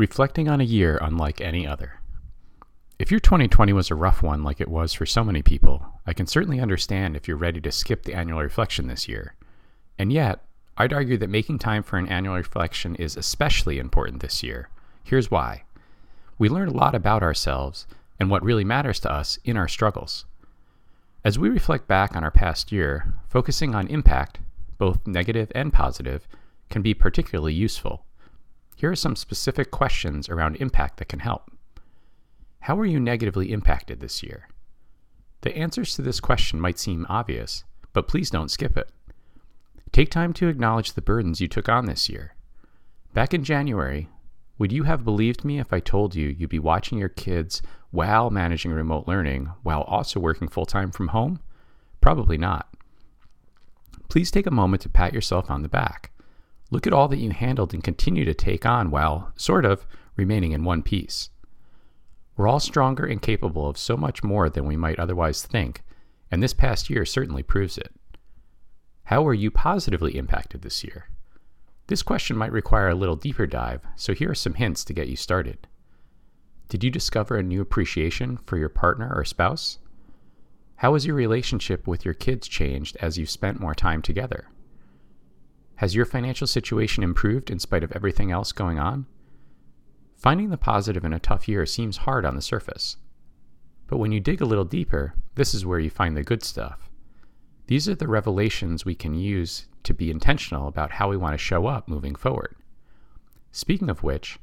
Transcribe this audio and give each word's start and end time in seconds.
Reflecting 0.00 0.48
on 0.48 0.62
a 0.62 0.64
year 0.64 0.98
unlike 1.02 1.42
any 1.42 1.66
other. 1.66 2.00
If 2.98 3.10
your 3.10 3.20
2020 3.20 3.74
was 3.74 3.90
a 3.90 3.94
rough 3.94 4.22
one 4.22 4.42
like 4.42 4.58
it 4.58 4.70
was 4.70 4.94
for 4.94 5.04
so 5.04 5.22
many 5.22 5.42
people, 5.42 5.84
I 6.06 6.14
can 6.14 6.26
certainly 6.26 6.58
understand 6.58 7.16
if 7.16 7.28
you're 7.28 7.36
ready 7.36 7.60
to 7.60 7.70
skip 7.70 8.04
the 8.04 8.14
annual 8.14 8.40
reflection 8.40 8.86
this 8.86 9.08
year. 9.08 9.34
And 9.98 10.10
yet, 10.10 10.42
I'd 10.78 10.94
argue 10.94 11.18
that 11.18 11.28
making 11.28 11.58
time 11.58 11.82
for 11.82 11.98
an 11.98 12.08
annual 12.08 12.36
reflection 12.36 12.96
is 12.96 13.14
especially 13.14 13.78
important 13.78 14.22
this 14.22 14.42
year. 14.42 14.70
Here's 15.04 15.30
why. 15.30 15.64
We 16.38 16.48
learn 16.48 16.68
a 16.68 16.72
lot 16.72 16.94
about 16.94 17.22
ourselves 17.22 17.86
and 18.18 18.30
what 18.30 18.42
really 18.42 18.64
matters 18.64 19.00
to 19.00 19.12
us 19.12 19.38
in 19.44 19.58
our 19.58 19.68
struggles. 19.68 20.24
As 21.24 21.38
we 21.38 21.50
reflect 21.50 21.88
back 21.88 22.16
on 22.16 22.24
our 22.24 22.30
past 22.30 22.72
year, 22.72 23.12
focusing 23.28 23.74
on 23.74 23.86
impact, 23.88 24.38
both 24.78 25.06
negative 25.06 25.52
and 25.54 25.74
positive, 25.74 26.26
can 26.70 26.80
be 26.80 26.94
particularly 26.94 27.52
useful. 27.52 28.06
Here 28.80 28.90
are 28.90 28.96
some 28.96 29.14
specific 29.14 29.70
questions 29.70 30.30
around 30.30 30.56
impact 30.56 30.96
that 30.96 31.08
can 31.10 31.18
help. 31.18 31.50
How 32.60 32.74
were 32.74 32.86
you 32.86 32.98
negatively 32.98 33.52
impacted 33.52 34.00
this 34.00 34.22
year? 34.22 34.48
The 35.42 35.54
answers 35.54 35.94
to 35.94 36.02
this 36.02 36.18
question 36.18 36.58
might 36.58 36.78
seem 36.78 37.04
obvious, 37.06 37.64
but 37.92 38.08
please 38.08 38.30
don't 38.30 38.50
skip 38.50 38.78
it. 38.78 38.88
Take 39.92 40.08
time 40.08 40.32
to 40.32 40.48
acknowledge 40.48 40.94
the 40.94 41.02
burdens 41.02 41.42
you 41.42 41.46
took 41.46 41.68
on 41.68 41.84
this 41.84 42.08
year. 42.08 42.34
Back 43.12 43.34
in 43.34 43.44
January, 43.44 44.08
would 44.56 44.72
you 44.72 44.84
have 44.84 45.04
believed 45.04 45.44
me 45.44 45.58
if 45.58 45.74
I 45.74 45.80
told 45.80 46.14
you 46.14 46.28
you'd 46.28 46.48
be 46.48 46.58
watching 46.58 46.96
your 46.96 47.10
kids 47.10 47.60
while 47.90 48.30
managing 48.30 48.72
remote 48.72 49.06
learning 49.06 49.50
while 49.62 49.82
also 49.82 50.18
working 50.18 50.48
full 50.48 50.64
time 50.64 50.90
from 50.90 51.08
home? 51.08 51.40
Probably 52.00 52.38
not. 52.38 52.66
Please 54.08 54.30
take 54.30 54.46
a 54.46 54.50
moment 54.50 54.80
to 54.84 54.88
pat 54.88 55.12
yourself 55.12 55.50
on 55.50 55.60
the 55.60 55.68
back. 55.68 56.09
Look 56.70 56.86
at 56.86 56.92
all 56.92 57.08
that 57.08 57.18
you 57.18 57.30
handled 57.30 57.74
and 57.74 57.82
continue 57.82 58.24
to 58.24 58.34
take 58.34 58.64
on 58.64 58.90
while, 58.90 59.32
sort 59.36 59.64
of, 59.64 59.86
remaining 60.16 60.52
in 60.52 60.64
one 60.64 60.82
piece. 60.82 61.30
We're 62.36 62.48
all 62.48 62.60
stronger 62.60 63.04
and 63.04 63.20
capable 63.20 63.68
of 63.68 63.76
so 63.76 63.96
much 63.96 64.22
more 64.22 64.48
than 64.48 64.66
we 64.66 64.76
might 64.76 64.98
otherwise 64.98 65.44
think, 65.44 65.82
and 66.30 66.42
this 66.42 66.54
past 66.54 66.88
year 66.88 67.04
certainly 67.04 67.42
proves 67.42 67.76
it. 67.76 67.92
How 69.04 69.22
were 69.22 69.34
you 69.34 69.50
positively 69.50 70.16
impacted 70.16 70.62
this 70.62 70.84
year? 70.84 71.08
This 71.88 72.02
question 72.02 72.36
might 72.36 72.52
require 72.52 72.88
a 72.88 72.94
little 72.94 73.16
deeper 73.16 73.48
dive, 73.48 73.82
so 73.96 74.14
here 74.14 74.30
are 74.30 74.34
some 74.34 74.54
hints 74.54 74.84
to 74.84 74.92
get 74.92 75.08
you 75.08 75.16
started. 75.16 75.66
Did 76.68 76.84
you 76.84 76.90
discover 76.90 77.36
a 77.36 77.42
new 77.42 77.60
appreciation 77.60 78.38
for 78.46 78.56
your 78.56 78.68
partner 78.68 79.12
or 79.12 79.24
spouse? 79.24 79.78
How 80.76 80.92
has 80.92 81.04
your 81.04 81.16
relationship 81.16 81.88
with 81.88 82.04
your 82.04 82.14
kids 82.14 82.46
changed 82.46 82.96
as 83.00 83.18
you've 83.18 83.28
spent 83.28 83.58
more 83.58 83.74
time 83.74 84.02
together? 84.02 84.46
Has 85.80 85.94
your 85.94 86.04
financial 86.04 86.46
situation 86.46 87.02
improved 87.02 87.50
in 87.50 87.58
spite 87.58 87.82
of 87.82 87.90
everything 87.92 88.30
else 88.30 88.52
going 88.52 88.78
on? 88.78 89.06
Finding 90.14 90.50
the 90.50 90.58
positive 90.58 91.06
in 91.06 91.14
a 91.14 91.18
tough 91.18 91.48
year 91.48 91.64
seems 91.64 91.96
hard 91.96 92.26
on 92.26 92.36
the 92.36 92.42
surface. 92.42 92.98
But 93.86 93.96
when 93.96 94.12
you 94.12 94.20
dig 94.20 94.42
a 94.42 94.44
little 94.44 94.66
deeper, 94.66 95.14
this 95.36 95.54
is 95.54 95.64
where 95.64 95.78
you 95.78 95.88
find 95.88 96.14
the 96.14 96.22
good 96.22 96.42
stuff. 96.42 96.90
These 97.66 97.88
are 97.88 97.94
the 97.94 98.08
revelations 98.08 98.84
we 98.84 98.94
can 98.94 99.14
use 99.14 99.68
to 99.84 99.94
be 99.94 100.10
intentional 100.10 100.68
about 100.68 100.90
how 100.90 101.08
we 101.08 101.16
want 101.16 101.32
to 101.32 101.38
show 101.38 101.66
up 101.66 101.88
moving 101.88 102.14
forward. 102.14 102.54
Speaking 103.50 103.88
of 103.88 104.02
which, 104.02 104.38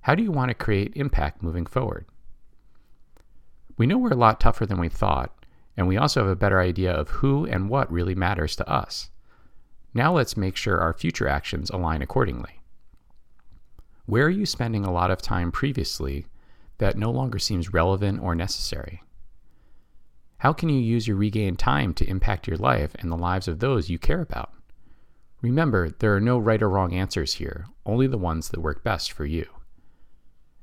how 0.00 0.16
do 0.16 0.24
you 0.24 0.32
want 0.32 0.48
to 0.48 0.54
create 0.54 0.96
impact 0.96 1.40
moving 1.40 1.66
forward? 1.66 2.04
We 3.78 3.86
know 3.86 3.96
we're 3.96 4.10
a 4.10 4.16
lot 4.16 4.40
tougher 4.40 4.66
than 4.66 4.80
we 4.80 4.88
thought, 4.88 5.46
and 5.76 5.86
we 5.86 5.96
also 5.96 6.22
have 6.22 6.32
a 6.32 6.34
better 6.34 6.60
idea 6.60 6.90
of 6.92 7.10
who 7.10 7.46
and 7.46 7.70
what 7.70 7.92
really 7.92 8.16
matters 8.16 8.56
to 8.56 8.68
us. 8.68 9.10
Now 9.94 10.12
let's 10.12 10.36
make 10.36 10.56
sure 10.56 10.80
our 10.80 10.92
future 10.92 11.28
actions 11.28 11.70
align 11.70 12.02
accordingly. 12.02 12.60
Where 14.06 14.26
are 14.26 14.30
you 14.30 14.44
spending 14.44 14.84
a 14.84 14.92
lot 14.92 15.12
of 15.12 15.22
time 15.22 15.52
previously 15.52 16.26
that 16.78 16.98
no 16.98 17.10
longer 17.12 17.38
seems 17.38 17.72
relevant 17.72 18.20
or 18.20 18.34
necessary? 18.34 19.02
How 20.38 20.52
can 20.52 20.68
you 20.68 20.80
use 20.80 21.06
your 21.06 21.16
regained 21.16 21.58
time 21.58 21.94
to 21.94 22.08
impact 22.08 22.48
your 22.48 22.56
life 22.56 22.94
and 22.98 23.10
the 23.10 23.16
lives 23.16 23.48
of 23.48 23.60
those 23.60 23.88
you 23.88 23.98
care 23.98 24.20
about? 24.20 24.52
Remember, 25.40 25.90
there 25.90 26.14
are 26.14 26.20
no 26.20 26.38
right 26.38 26.60
or 26.60 26.68
wrong 26.68 26.92
answers 26.92 27.34
here, 27.34 27.66
only 27.86 28.06
the 28.06 28.18
ones 28.18 28.48
that 28.48 28.60
work 28.60 28.82
best 28.82 29.12
for 29.12 29.24
you. 29.24 29.46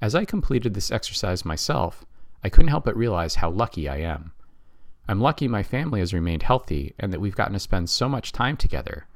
As 0.00 0.14
I 0.14 0.24
completed 0.24 0.74
this 0.74 0.90
exercise 0.90 1.44
myself, 1.44 2.04
I 2.42 2.48
couldn't 2.48 2.68
help 2.68 2.86
but 2.86 2.96
realize 2.96 3.36
how 3.36 3.50
lucky 3.50 3.88
I 3.88 3.98
am. 3.98 4.32
I'm 5.06 5.20
lucky 5.20 5.48
my 5.48 5.62
family 5.62 6.00
has 6.00 6.14
remained 6.14 6.44
healthy 6.44 6.94
and 6.98 7.12
that 7.12 7.20
we've 7.20 7.36
gotten 7.36 7.54
to 7.54 7.58
spend 7.58 7.90
so 7.90 8.08
much 8.08 8.32
time 8.32 8.56
together, 8.56 9.06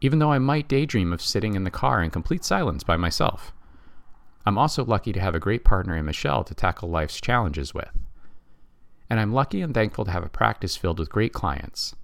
even 0.00 0.18
though 0.18 0.32
I 0.32 0.38
might 0.38 0.68
daydream 0.68 1.12
of 1.12 1.22
sitting 1.22 1.54
in 1.54 1.64
the 1.64 1.70
car 1.70 2.02
in 2.02 2.10
complete 2.10 2.44
silence 2.44 2.82
by 2.84 2.96
myself. 2.96 3.52
I'm 4.44 4.58
also 4.58 4.84
lucky 4.84 5.12
to 5.12 5.20
have 5.20 5.34
a 5.34 5.40
great 5.40 5.64
partner 5.64 5.96
in 5.96 6.04
Michelle 6.04 6.44
to 6.44 6.54
tackle 6.54 6.88
life's 6.88 7.20
challenges 7.20 7.74
with. 7.74 7.90
And 9.08 9.18
I'm 9.18 9.32
lucky 9.32 9.60
and 9.60 9.74
thankful 9.74 10.04
to 10.04 10.10
have 10.10 10.24
a 10.24 10.28
practice 10.28 10.76
filled 10.76 10.98
with 10.98 11.10
great 11.10 11.32
clients, 11.32 11.94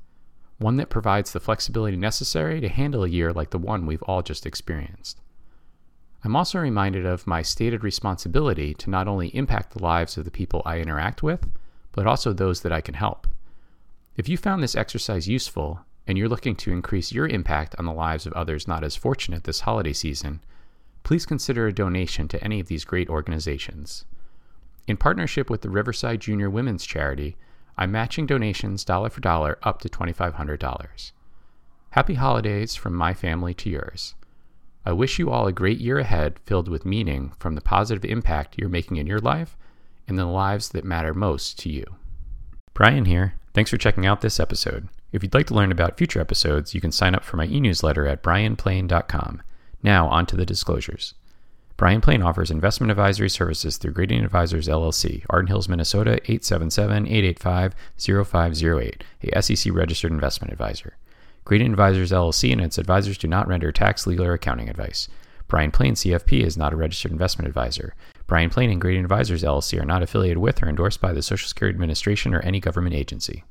one 0.58 0.76
that 0.76 0.90
provides 0.90 1.32
the 1.32 1.40
flexibility 1.40 1.96
necessary 1.96 2.60
to 2.60 2.68
handle 2.68 3.04
a 3.04 3.08
year 3.08 3.32
like 3.32 3.50
the 3.50 3.58
one 3.58 3.86
we've 3.86 4.02
all 4.04 4.22
just 4.22 4.46
experienced. 4.46 5.20
I'm 6.24 6.36
also 6.36 6.58
reminded 6.60 7.04
of 7.04 7.26
my 7.26 7.42
stated 7.42 7.82
responsibility 7.82 8.74
to 8.74 8.90
not 8.90 9.08
only 9.08 9.34
impact 9.34 9.72
the 9.72 9.82
lives 9.82 10.16
of 10.16 10.24
the 10.24 10.30
people 10.30 10.62
I 10.64 10.78
interact 10.78 11.22
with, 11.22 11.50
but 11.90 12.06
also 12.06 12.32
those 12.32 12.62
that 12.62 12.72
I 12.72 12.80
can 12.80 12.94
help. 12.94 13.26
If 14.16 14.28
you 14.28 14.36
found 14.36 14.62
this 14.62 14.76
exercise 14.76 15.28
useful 15.28 15.80
and 16.06 16.18
you're 16.18 16.28
looking 16.28 16.56
to 16.56 16.72
increase 16.72 17.12
your 17.12 17.28
impact 17.28 17.74
on 17.78 17.84
the 17.84 17.92
lives 17.92 18.26
of 18.26 18.32
others 18.32 18.68
not 18.68 18.84
as 18.84 18.96
fortunate 18.96 19.44
this 19.44 19.60
holiday 19.60 19.92
season, 19.92 20.40
please 21.02 21.26
consider 21.26 21.66
a 21.66 21.72
donation 21.72 22.28
to 22.28 22.42
any 22.42 22.60
of 22.60 22.68
these 22.68 22.84
great 22.84 23.08
organizations. 23.08 24.04
In 24.86 24.96
partnership 24.96 25.48
with 25.48 25.62
the 25.62 25.70
Riverside 25.70 26.20
Junior 26.20 26.50
Women's 26.50 26.84
Charity, 26.84 27.36
I'm 27.76 27.92
matching 27.92 28.26
donations 28.26 28.84
dollar 28.84 29.10
for 29.10 29.20
dollar 29.20 29.58
up 29.62 29.80
to 29.82 29.88
$2,500. 29.88 31.12
Happy 31.90 32.14
holidays 32.14 32.74
from 32.74 32.94
my 32.94 33.14
family 33.14 33.54
to 33.54 33.70
yours. 33.70 34.14
I 34.84 34.92
wish 34.92 35.18
you 35.18 35.30
all 35.30 35.46
a 35.46 35.52
great 35.52 35.78
year 35.78 35.98
ahead 35.98 36.40
filled 36.44 36.68
with 36.68 36.84
meaning 36.84 37.32
from 37.38 37.54
the 37.54 37.60
positive 37.60 38.04
impact 38.04 38.56
you're 38.58 38.68
making 38.68 38.96
in 38.96 39.06
your 39.06 39.20
life 39.20 39.56
and 40.08 40.18
the 40.18 40.26
lives 40.26 40.70
that 40.70 40.84
matter 40.84 41.14
most 41.14 41.58
to 41.60 41.70
you. 41.70 41.84
Brian 42.74 43.04
here. 43.04 43.34
Thanks 43.54 43.70
for 43.70 43.76
checking 43.76 44.06
out 44.06 44.22
this 44.22 44.40
episode. 44.40 44.88
If 45.12 45.22
you'd 45.22 45.34
like 45.34 45.46
to 45.48 45.54
learn 45.54 45.70
about 45.70 45.98
future 45.98 46.20
episodes, 46.20 46.74
you 46.74 46.80
can 46.80 46.90
sign 46.90 47.14
up 47.14 47.22
for 47.22 47.36
my 47.36 47.44
e 47.44 47.60
newsletter 47.60 48.06
at 48.06 48.22
brianplain.com. 48.22 49.42
Now, 49.82 50.08
on 50.08 50.24
to 50.26 50.36
the 50.36 50.46
disclosures. 50.46 51.14
Brian 51.76 52.00
Plain 52.00 52.22
offers 52.22 52.50
investment 52.50 52.90
advisory 52.90 53.28
services 53.28 53.76
through 53.76 53.92
Gradient 53.92 54.24
Advisors 54.24 54.68
LLC, 54.68 55.24
Arden 55.28 55.48
Hills, 55.48 55.68
Minnesota 55.68 56.12
877 56.30 57.06
885 57.06 57.74
0508, 58.24 59.04
a 59.24 59.42
SEC 59.42 59.72
registered 59.72 60.12
investment 60.12 60.52
advisor. 60.52 60.96
Gradient 61.44 61.72
Advisors 61.72 62.12
LLC 62.12 62.52
and 62.52 62.60
its 62.60 62.78
advisors 62.78 63.18
do 63.18 63.26
not 63.26 63.48
render 63.48 63.72
tax, 63.72 64.06
legal, 64.06 64.24
or 64.24 64.34
accounting 64.34 64.68
advice. 64.68 65.08
Brian 65.48 65.72
Plain 65.72 65.94
CFP 65.94 66.42
is 66.42 66.56
not 66.56 66.72
a 66.72 66.76
registered 66.76 67.10
investment 67.10 67.48
advisor. 67.48 67.94
Brian 68.26 68.48
Plain 68.48 68.70
and 68.70 68.80
Gradient 68.80 69.04
Advisors 69.04 69.42
LLC 69.42 69.78
are 69.80 69.84
not 69.84 70.02
affiliated 70.02 70.38
with 70.38 70.62
or 70.62 70.68
endorsed 70.68 71.00
by 71.00 71.12
the 71.12 71.20
Social 71.20 71.48
Security 71.48 71.74
Administration 71.74 72.32
or 72.32 72.40
any 72.40 72.60
government 72.60 72.94
agency. 72.94 73.44